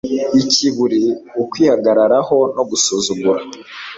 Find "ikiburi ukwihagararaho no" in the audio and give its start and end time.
0.41-2.63